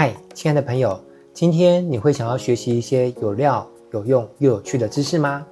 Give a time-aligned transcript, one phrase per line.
[0.00, 0.98] 嗨，亲爱的朋友，
[1.34, 5.46] 今天你会想要学习一些有料、有用又有趣的知识吗？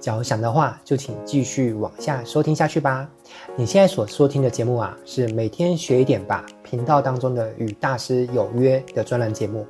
[0.00, 3.08] 假如想的话，就请继续往下收听下去吧。
[3.54, 9.64] 你现在所收听的节目啊，是每天学一点吧频道当中的与大师有约的专栏节目。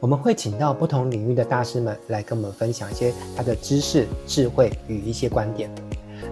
[0.00, 5.70] 我们会请到不同领域的大师们来跟我们分享一些他的知识、智慧与一些观点。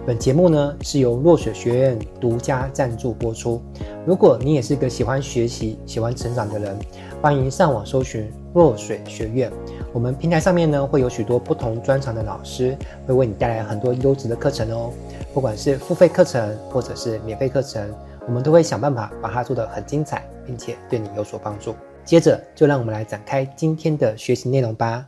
[0.05, 3.61] 本节目呢是由落水学院独家赞助播出。
[4.05, 6.77] 如果你也是个喜欢学习、喜欢成长的人，
[7.25, 9.51] 欢迎上网搜寻若水学院。
[9.91, 14.93] 我们平台上面呢会有许多不同专长的老师，会为你带来很多优质的课程哦。
[15.33, 17.91] 不管是付费课程或者是免费课程，
[18.27, 21.73] 我们都会想办法把它做得很精彩，并且对你有所帮助。
[22.03, 25.03] 接着就让我们来展开今天的学习内容吧。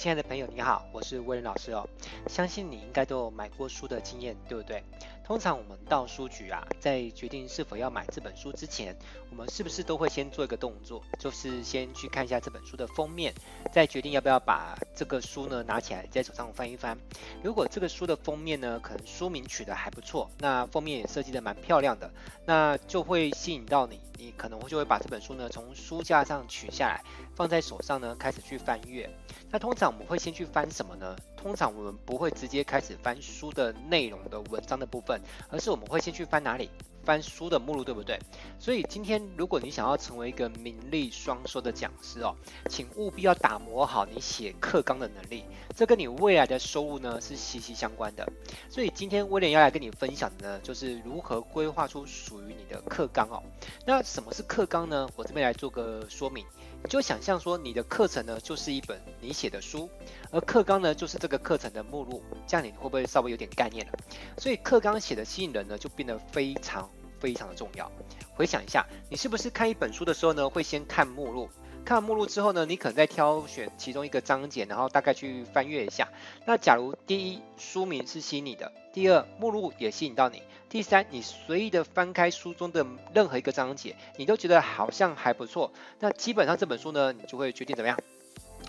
[0.00, 1.86] 亲爱的朋友，你好，我是威廉老师哦。
[2.26, 4.82] 相信你应该都有买过书的经验，对不对？
[5.30, 8.96] 通常我们到书局啊，在决定是否要买这本书之前，
[9.30, 13.32] 我们是不是都会先做一个动作，就是先去看一下这本书的封面，
[13.72, 16.98] 再决定要不要把这个书呢拿起来在手上翻一翻。
[17.44, 22.10] 如果这个书的封面呢，可能书名取得还不错，那封面也设计得蛮漂亮的，
[22.44, 27.04] 那就会吸引到你，你可能就会把这本书呢从书架上取下来，
[27.36, 29.08] 放在手上呢开始去翻阅。
[29.52, 31.14] 那通常我们会先去翻什么呢？
[31.40, 36.68] 通常我们不会直接开始翻书的内容的文章的部分，而是我们会先去翻哪里？
[37.02, 38.18] 翻书的目录，对不对？
[38.58, 42.36] 所以今天如果你想要成为一个名利双收的讲师哦，
[42.68, 48.30] 请务必要打磨好你写课纲的能力，这跟你未来的收入呢是息息相关的。
[48.68, 53.42] 所以今天威廉要来跟你分享的呢，就是如何规划出属于你的课纲哦。
[53.86, 55.08] 那什么是课纲呢？
[55.16, 56.44] 我这边来做个说明。
[56.82, 59.88] 你就想象说，你的课程呢就是一本你写的书，
[60.30, 63.92] 而课纲呢就是这个课程的目录，这样你会不会稍微有点概念了？
[64.38, 66.88] 所以课纲写的吸引人呢，就变得非常
[67.18, 67.90] 非常的重要。
[68.34, 71.48] 回想一下，你是不是看一本书的时候呢，会先看目录？
[71.82, 76.08] 看完目录之后呢，你可能再挑选其中一个章节，然后大概去翻阅一下。
[76.44, 87.98] 那假如第一书名是吸引你的，第二目录也吸引到你，第三你随意的翻开书中的任何一个章节，你都觉得好像还不错，那基本上这本书呢，你就会决定怎么样？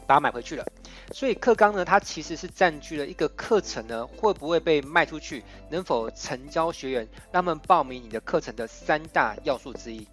[0.08, 0.66] 把它买回去了，
[1.14, 10.08] 所以课纲呢，它其实是占据了一个课程呢会不会被卖出去，能否成交学员，让他们报名你的课程的三大要素之一。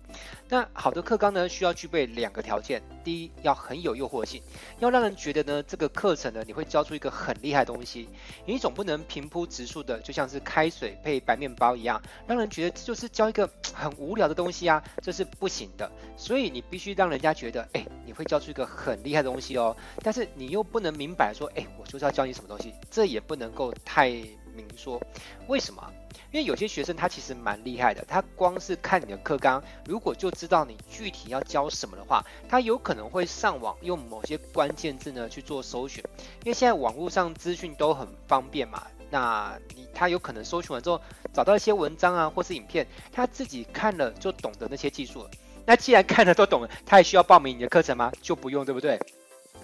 [0.48, 4.42] 那好的课纲呢，需要具备两个条件：第一，要很有诱惑性，
[4.78, 8.08] 要让人觉得呢这个课程呢你会教出一个很厉害的东西。
[8.46, 15.90] 你总不能平铺直述的，就像是开水配白面包一样，让人觉得这就是教一个很无聊的东西啊，这是不行的。
[16.16, 19.76] 所以你必须让人家觉得，哎，你会教出一个很厉害的东西哦。
[20.02, 24.10] 但是你又不能明摆说，哎，我就是要教你什么东西，这也不能够太
[24.64, 25.00] 明说。
[25.46, 25.82] 为什么？
[26.30, 36.04] 因为有些学生他其实蛮厉害的，他光是看你的课纲，如果就知道你具体要教什么的话，他有可能会上网用某些关键字呢去做搜寻，
[36.44, 41.00] 因为现在网络上资讯都很方便嘛，那你他有可能搜寻完之后
[41.32, 45.30] 找到一些文章啊或是影片，他自己看了就懂得那些技术了。
[45.64, 48.12] 那既然看了都懂了，他还需要报名你的课程吗？
[48.20, 49.00] 就不用，对不对？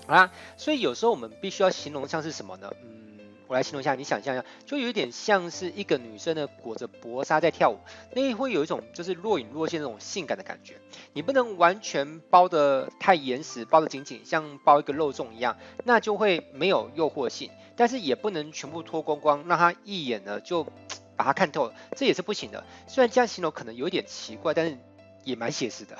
[0.06, 2.70] 好啦，所以有时候我们必须要形容像是什么呢？
[2.82, 3.13] 嗯。
[3.46, 7.78] 我来形容一下，你想象一下，就有点像是一个女生呢裹着薄纱在跳舞，
[8.14, 10.76] 那会有一种就是若隐若现那种性感的感觉。
[11.12, 17.50] 你不能完全包得太严实，包得紧紧，像包一个肉粽一样，那就会没有诱惑性。
[17.76, 20.64] 但是也不能全部脱光光，让他一眼呢就
[21.16, 22.64] 把它看透了，这也是不行的。
[22.86, 24.78] 虽然这样形容可能有点奇怪，但是。
[25.24, 25.96] 也蛮写实的。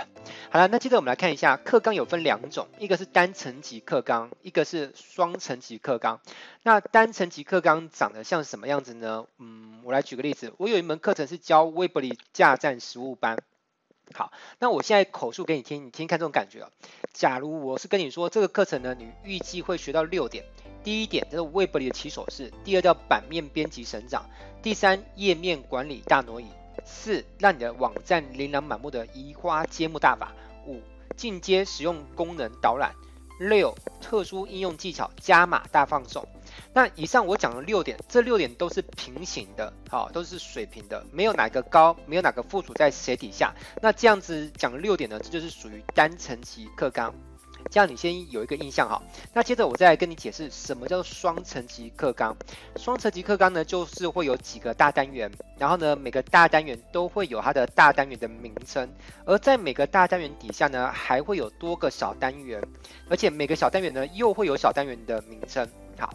[0.51, 6.21] 好了，那接着我们来看一下课纲有分两种，一个是单层级课纲，一个是双层级课纲。
[6.63, 9.27] 那单层级课纲长得像什么样子呢？
[9.39, 13.43] 嗯，我来举个例子，我有一门课程是教威伯里架站实务班。
[14.13, 16.71] 好，那我现在口述给你听，你听看这种感觉啊。
[17.15, 20.45] 假如我是跟你说这个课程呢，你预计会学到六点。
[20.83, 24.29] 第一点就是威伯里的起手式，第二叫版面编辑神掌，
[24.63, 26.45] 第三页面管理大挪移。
[26.85, 30.33] 四，让你的网站琳琅满目的移花接木大法。
[30.67, 30.81] 五，
[31.17, 32.93] 进阶使用功能导览。
[33.41, 36.25] 六，特殊应用技巧加码大放送。
[36.73, 43.53] 那以上我讲的六点，这六点都是平行的，好，都是水平的，没有哪个高，没有哪个附属在谁底下。
[43.83, 47.13] 那这样子讲六点呢，这就是属于单层级课纲。
[47.71, 49.03] 这样你先有一个印象哈，
[49.33, 52.37] 那接着我再来跟你解释什么叫双层级课纲。
[52.77, 58.89] 双层级课纲呢，就是会有几个大单元，然后呢，每个大单元都会有它的大单元的名称，
[59.25, 62.63] 而在每个大单元底下呢，还会有多个小单元，
[63.09, 65.69] 而且每个小单元呢，又会有小单元的名称。
[65.99, 66.13] 好，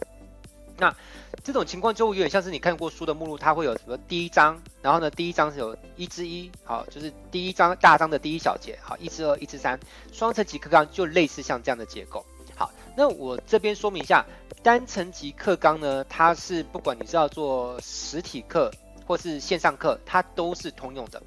[0.80, 0.96] 那
[1.44, 9.78] 这种情况就有点像是你看过书的目录，它会有什么第一章，然后呢，第一章是有一至一，好，就是第一章大章的第一小节，好，一至二，一至三，
[10.10, 12.24] 双层级课纲就类似像这样的结构。
[12.56, 14.24] 好，那我这边说明一下，
[14.62, 18.70] 单层级课纲呢，它是不管你是要做实体课
[19.06, 21.22] 或是线上课，它都是通用的。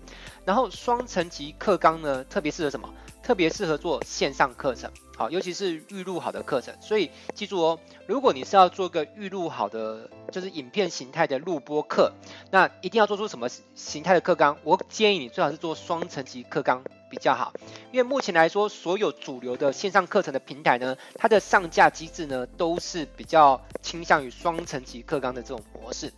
[0.46, 2.92] 然后双层级课纲呢，特别适合什么？
[3.24, 4.92] 特别适合做线上课程，
[5.24, 6.76] 好，尤其是预录好的课程。
[6.82, 12.12] 所以记住哦，如果你是要做个预录好的，就是影片形态的录播课，
[12.52, 14.58] 那一定要做出什么形态的课纲？
[14.66, 17.54] 我建议你最好是做双层级课纲比较好，
[17.94, 26.12] 因为目前来说，所有主流的线上课程的平台呢，它的上架机制呢，都是比较倾向于双层级课纲的这种模式。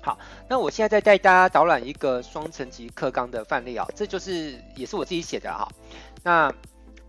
[0.00, 0.18] 好，
[0.48, 5.68] 那我现在再带大家导览一个双层级课纲的范例啊，这就是也是我自己写的哈。
[6.24, 6.52] 那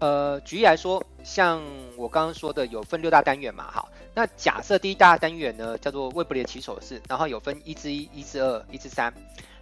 [0.03, 1.63] 呃，举例来说，像
[1.95, 9.13] 我刚刚说的，有分六大单元嘛，好，那假设第一大单元呢叫做 Web 的起手式，然后有分一至一、一至二、一至三，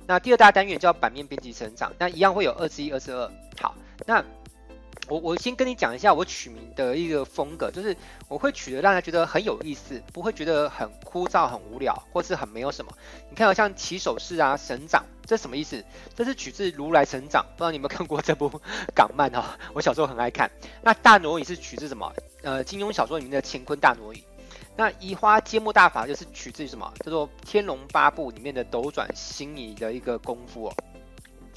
[0.07, 3.31] 那第二大单元叫版面编辑成长，那一样会有二至一、二至二。
[3.61, 3.75] 好，
[4.07, 4.25] 那。
[5.09, 7.93] 我我先跟你讲一下我取名的一个风格，就是
[8.29, 12.93] 我会取得让人觉得很有意思，不会觉得很枯燥、很无聊，或是很没有什么。
[13.29, 15.83] 你看，像起手式啊、省长，这什么意思？
[16.15, 18.50] 这是取自《如来神掌》，不知道你有没有看过这部
[18.95, 19.44] 港漫哦？
[19.73, 20.50] 我小时候很爱看。
[20.81, 22.12] 那大挪移是取自什么？
[22.44, 24.23] 呃，金庸小说里面的乾坤大挪移。
[24.75, 26.91] 那移花接木大法就是取自于什么？
[27.03, 30.73] 叫做《天龙八部》里面的斗转星移的一个功夫哦。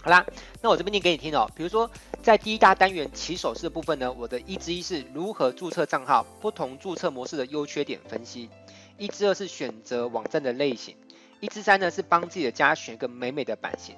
[0.02, 0.26] 好啦，
[0.60, 1.50] 那我这边念给你听哦。
[1.56, 1.90] 比如说，
[2.22, 8.50] 在第一大单元起手式部分呢，我的一之一是如何注册账号，不同注册模式的优缺点分析；
[8.98, 10.94] 一之二是选择网站的类型；
[11.44, 13.94] 一之三呢是帮自己的家选一个美美的版型。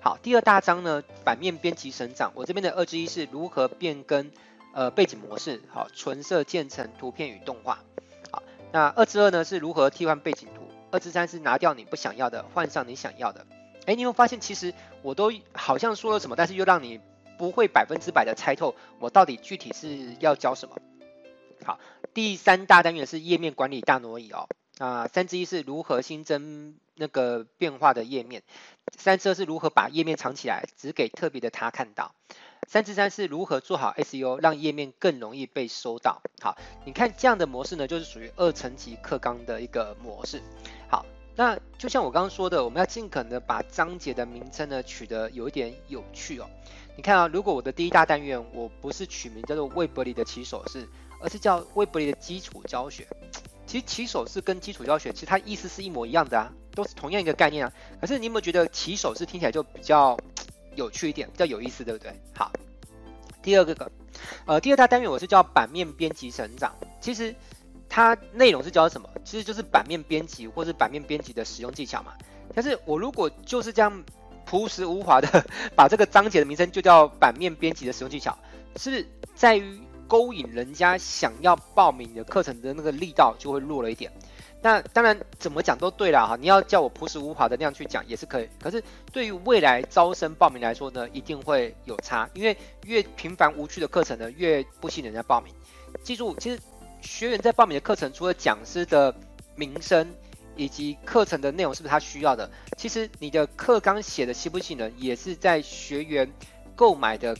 [0.00, 4.32] 好，第二大章呢，版面编辑神掌，我这边的二之一是如何变更
[4.74, 7.78] 呃背景模式，好，纯色渐层图片与动画。
[8.32, 8.42] 好，
[8.72, 13.46] 那二之二呢是如何替换背景图，二之三是拿掉你不想要的，换上你想要的。
[13.86, 17.00] 哎，你有发现其实我都好像说了什么，但是又让你
[17.38, 20.76] 不会百分之百的猜透我到底具体是要教什么。
[21.64, 21.78] 好，
[22.12, 24.48] 第三大单元是页面管理大挪移哦，
[24.78, 28.42] 啊，三之一是如何新增那个变化的页面，
[28.96, 32.14] 三之二是如何把页面藏起来，只给特别的他看到，
[32.66, 36.22] 三之三是如何做好 SEO，让页面更容易被搜到。
[36.40, 40.42] 好，你看这样的模式呢，就是属于二层级课纲的一个模式。
[40.88, 41.04] 好。
[41.40, 46.50] 那就像我刚刚说的，我们要尽可能的把章节的名称呢取得有一点有趣哦。
[46.96, 50.88] 你看啊，如果我的第一大单元我不是取名叫做 Web 里的起手式，
[51.20, 53.06] 而是叫 Web 里的基础教学，
[53.68, 57.72] 其实起手式跟基础教学其实它意思是一模一样的啊，都是同样一个概念啊。
[58.00, 60.18] 可是你有没有觉得起手式听起来就比较
[60.74, 62.12] 有趣一点，比较有意思，对不对？
[62.34, 62.50] 好，
[63.42, 63.92] 第二个，
[64.46, 67.32] 呃，第二大单元我是叫版面编辑成长，其实。
[67.90, 69.08] 它内容是教什么？
[69.24, 72.12] 其实就是版面编辑或是版面编辑的使用技巧嘛。
[72.54, 74.04] 但是我如果就是这样
[74.44, 78.36] 朴实无华的 把这个章节的名称就叫版面编辑的使用技巧，
[78.76, 84.10] 是在于勾引人家想要报名的课程的那个力道就会弱了一点。
[84.60, 88.48] 那当然怎么讲都对了哈，你要叫我朴实无华的那样去讲也是可以。
[88.60, 88.82] 可是
[89.12, 92.56] 对于未来招生报名来说呢，一定会有差，因为
[92.86, 95.54] 越平凡无趣的课程呢，越不吸引人家报名。
[96.02, 96.58] 记住，其实。
[97.00, 99.14] 学员在报名的课程，除了讲师的
[99.54, 100.12] 名声
[100.56, 106.28] 以及课程的内容是不是他需要的，其实你的课纲写的吸不吸引人，也是在学员
[106.74, 107.36] 购买的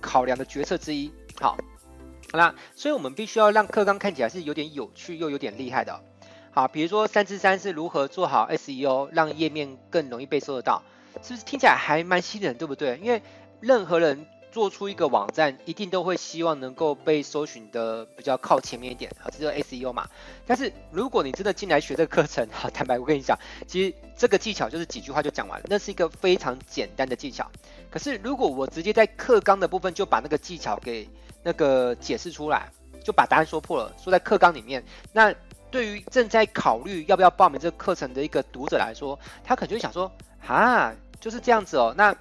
[0.00, 1.12] 考量的决策之一。
[1.38, 1.54] 好，
[2.34, 6.00] 好啦，所以我们必须要让课纲看起来是有点有趣又有点厉害的。
[6.50, 10.82] 好，比如说三之三是如何做好 SEO，让页面更容易被搜得到，
[11.22, 12.98] 是不是听起来还蛮吸引人，对不对？
[13.00, 13.22] 因为
[13.60, 14.26] 任何人。
[14.54, 20.08] 做出一个网站，一定都会希望能够被搜寻的比较靠前面一点，好，这就 SEO 嘛。
[20.46, 23.36] 但是如果你真的进来学这个课程， 好，坦白我跟你讲，
[23.66, 27.50] 其实这个技巧就是几句话就讲完了，那是一个非常简单的技巧。
[27.90, 31.08] 可是如果我直接在课纲的部分就把那个技巧给
[31.44, 32.68] 那个解释出来，
[33.04, 34.82] 就把答案说破了，说在课纲里面，
[35.12, 35.32] 那
[35.70, 40.10] 对于正在考虑要不要报名这个课程的一个读者来说，他可能就会想说，
[40.46, 42.12] 啊，就是这样子哦，那。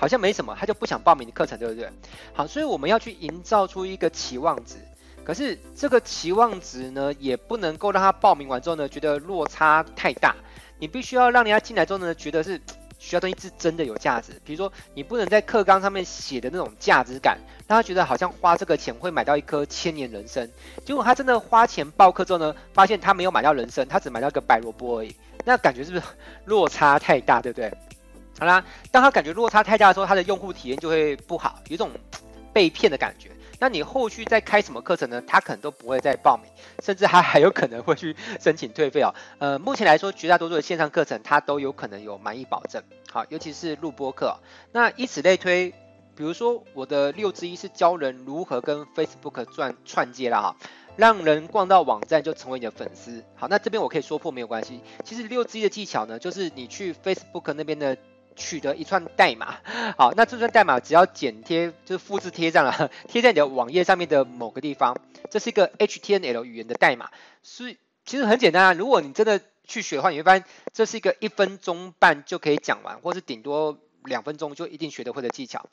[0.00, 1.90] 好像没什么，他就不想报名的课程，对不对？
[2.32, 4.76] 好，所以我们要去营造出一个期望值。
[5.24, 10.36] 可是这个期望值呢，也不能够让他报名完之后呢，觉得落差太大。
[10.78, 12.60] 你必须要让人家进来之后呢，觉得是
[12.98, 14.32] 学到东西是真的有价值。
[14.44, 20.48] 比如说，你不能在课纲上面写的那种价值感，让他觉得好像花这个钱会买到一颗千年人参。
[20.84, 25.14] 结果他真的花钱报课之后呢，发现他没有买到人参，他只买到一个白萝卜而已。
[25.44, 26.02] 那感觉是不是
[26.44, 27.72] 落差太大，对不对？
[28.38, 31.90] 好啦，当他感觉落差太大的时候，他的用户体验就会不好，有种
[32.52, 33.30] 被骗的感觉。
[33.58, 35.22] 那你后续再开什么课程呢？
[35.26, 36.50] 他可能都不会再报名，
[36.82, 39.14] 甚至他还有可能会去申请退费哦。
[39.38, 44.38] 呃，目前来说，绝大多数的线上课程他都有可能有满意保证，好，尤其是录播课。
[44.72, 45.70] 那以此类推，
[46.14, 50.56] 比如说我的六之一是教人如何跟 Facebook 串串接啦哈。
[50.96, 53.22] 让人逛到网站就成为你的粉丝。
[53.36, 54.80] 好，那这边我可以说破没有关系。
[55.04, 57.96] 其实六之一的技巧呢，就是你去 Facebook 那边的
[58.38, 59.58] 取得一串代码。
[59.98, 64.96] 好，那这串代码只要剪贴，就是复制贴上了， 贴在你的网页上面的某个地方。
[65.30, 67.10] 这是一个 HTML 语言的代码，
[67.42, 67.76] 所以
[68.06, 68.72] 其实很简单啊。
[68.72, 75.66] 如果你真的去学的话，你会发现这是一个一分钟半就可以讲完，或是顶多两分钟就一定学得会的技巧。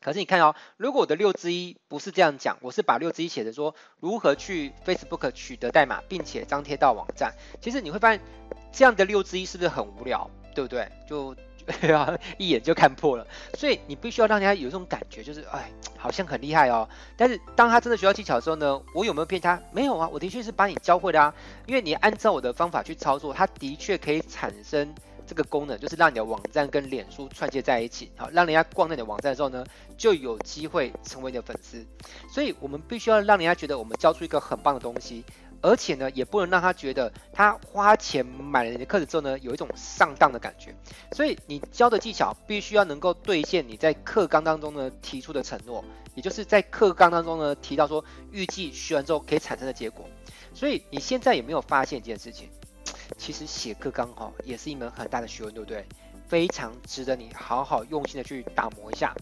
[0.00, 7.34] 可是你看哦，如果我的六之一不是这样讲，我是把六之一写的说如何去 Facebook 取得代码，并且张贴到网站。
[7.60, 8.20] 其实你会发现，
[8.72, 10.88] 这样的六之一是不是很无聊，对不对？
[11.08, 11.34] 就
[11.94, 13.26] 啊一眼就看破了。
[13.54, 16.88] 所以你必须要让人家有这种感觉，就是哎，好像很厉害哦。
[17.16, 19.60] 但是当他真的学到技巧的时候呢，我有没有骗他？
[19.72, 21.34] 没有啊，我的确是把你教会的啊。
[21.66, 24.94] 因为你按照我的方法去操作，它的确可以产生。
[25.28, 29.62] 这个功能就是让你的网站跟脸书串接在一起，好，让人家逛到你的网站的时候呢，
[29.98, 31.84] 就有机会成为你的粉丝。
[32.32, 35.22] 所以，我们必须要让人家觉得我们教出一个很棒的东西，
[35.60, 40.74] 而且呢，也不能让他觉得他花钱买了你的课程之后呢，有一种上当的感觉。
[41.12, 45.84] 所以，你教的技巧必须要能够兑现你在课纲当中呢提出的承诺，
[46.14, 50.08] 也就是在课纲当中呢提到说预计学完之后可以产生的结果。
[50.54, 52.48] 所以，你现在有没有发现一件事情？
[53.16, 55.84] 其实写课纲哈也是一门很大的学问，对不对？
[56.28, 59.14] 非常值得你好好用心的去打磨一下。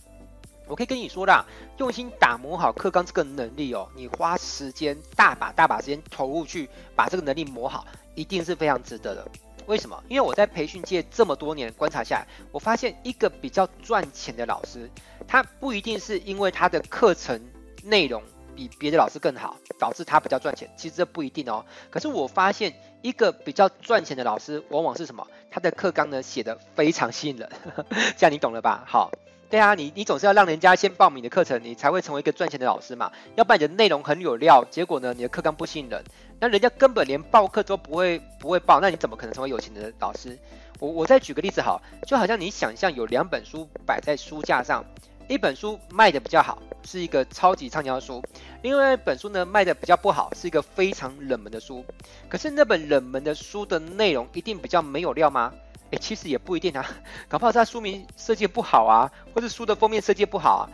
[0.66, 1.44] 我可以跟你说啦，
[1.78, 9.26] 用心打磨好课纲这个能力哦，你花时间大把大把时间投入去把这个能力磨好，一定是非常值得的。
[9.66, 10.02] 为什么？
[10.08, 14.90] 因为我在培训界这么多年观察下来，我发现一个比较赚钱的老师，
[15.26, 17.40] 他不一定是因为他的课程
[17.82, 18.22] 内容。
[18.56, 21.62] 比别的老师更好，导致他比较赚钱，其实这不一定哦。
[21.90, 25.26] 可是我发现一个比较赚钱的老师，往往是什么？
[25.50, 27.50] 他的课纲呢写得非常吸引人，
[28.16, 28.82] 这样你懂了吧？
[28.86, 29.10] 好，
[29.48, 33.12] 对啊，你你总是要让人家先报名的课程，你才会成为一个赚钱的老师嘛。
[33.36, 36.02] 要不然你的内容很有料，结果呢你的课纲不吸引人，
[36.40, 40.36] 那人家根本连报课都不会不会报，那你怎么可能成为有钱的老师？
[40.80, 44.84] 我我再举个例子好，就好像你想象有两本书摆在书架上。
[45.28, 48.22] 一本书卖的比较好，是一个超级畅销书；
[48.62, 51.84] 另外一本书呢，卖的比较不好，是一个非常冷门的书。
[52.28, 55.52] 可是那本冷门的书的内容一定比较没有料吗？
[55.90, 56.84] 诶，其实也不一定啊，
[57.28, 60.70] 搞不好他书名设计不好啊，或者书的封面设计不好啊，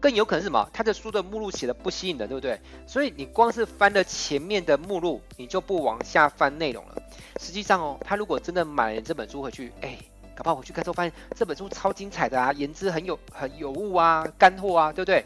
[0.00, 0.68] 更有可能是什么？
[0.72, 2.60] 他的书的目录写的不吸引人，对不对？
[2.86, 7.02] 所以你光是翻了前面的目录，你就不往下翻内容了。
[7.40, 9.98] 实际上哦，他如果真的买了这本书回去，诶。
[10.36, 15.22] 搞不好回去看之后发现这本书超精彩的啊，言之很有很有物啊，干货啊，对不对？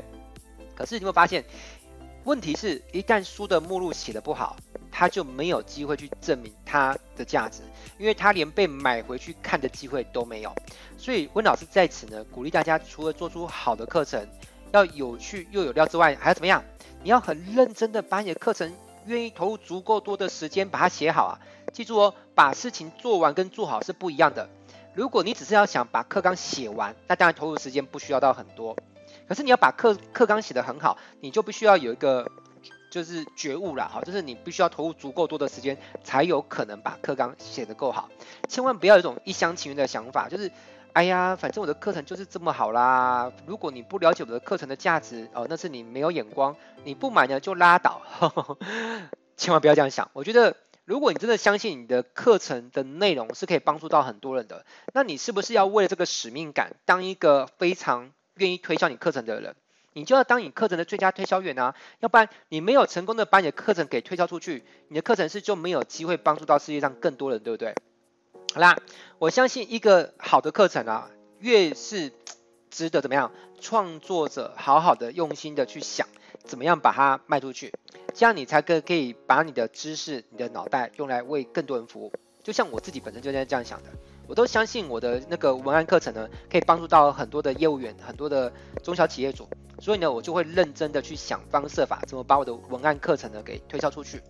[0.76, 1.42] 可是你会发现，
[2.28, 4.54] 问题是一旦书的目录写得不好，
[4.92, 7.62] 他就没有机会去证明它的价值，
[7.96, 10.54] 因为他连被买回去看的机会都没有。
[10.98, 14.28] 所以温老师在此呢，鼓励大家除了做出好的课程，
[14.72, 16.62] 要有趣又有料之外，还要怎么样？
[17.02, 18.70] 你要很认真的把你的课程，
[19.06, 21.40] 愿意投入足够多的时间把它写好啊。
[21.72, 24.46] 记住哦，把事情做完跟做好是不一样的。
[24.92, 28.76] 如果你只是要想把课纲写完，那当然投入时间不需要到很多。
[29.28, 32.30] 可是你要把课课纲写得很好，你就必须要有一个
[32.90, 38.08] 就是觉悟啦，哈，就是你必须要投入足够多的时间，才有可能把课纲写得够好。
[38.48, 40.50] 千万不要有一种一厢情愿的想法，就是
[40.94, 43.30] 哎呀，反正我的课程就是这么好啦。
[43.46, 48.02] 如果你不了解我的课程的价值哦，那是你没有眼光，你不买呢就拉倒。
[49.36, 50.56] 千万不要这样想，我觉得。
[50.84, 59.54] 如果你真的相信你的课程的内容是可以帮助到很多人的，那你是不是要为了这个使命感，当一个非常愿意推销你课程的人？
[59.94, 61.74] 你就要当你课程的最佳推销员啊！
[62.00, 67.74] 要不然你没有成功的把你的课程给推销出去，你的课程是就没有机会帮助到世界上更多人，对不对？
[68.54, 68.78] 好啦，
[69.18, 72.12] 我相信一个好的课程啊，越是
[72.70, 76.06] 值得怎么样，创作者好好的用心的去想。
[76.44, 77.72] 怎么样把它卖出去？
[78.14, 82.12] 这样你才可可以把你的知识、你的脑袋用来为更多人服务。
[82.42, 83.90] 就像我自己本身就在这样想的，
[84.28, 89.48] 我都相信我的那个文案课程呢，可以帮助到很多的业务员、很多的中小企业主。
[89.80, 94.20] 所以呢，我就会认真的去想方设法，怎么把我的文案课程呢给推销出去。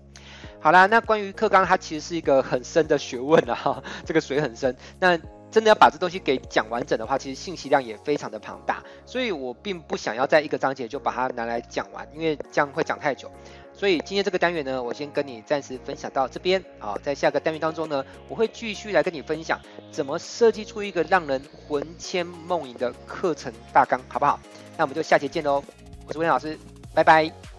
[0.61, 4.76] 好啦，那关于课纲，它其实是一个很深的学问啊，这个水很深。
[5.00, 5.19] 那
[5.50, 13.31] 真的要把这东西给讲完整的话，其实信息量也非常的庞大，所以我并不想要在一个章节就把它拿来讲完，因为这样会讲太久。
[13.78, 19.58] 所以今天这个单元呢，我先跟你暂时分享到这边啊，在下个单元当中呢，我会继续来跟你分享
[19.92, 24.40] 怎么设计出一个让人魂牵梦萦的课程大纲，好不好？
[24.76, 25.62] 那我们就下节见喽，
[26.06, 26.58] 我是威廉老师。
[26.92, 27.58] 拜拜。